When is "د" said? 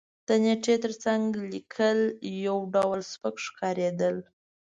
0.27-0.29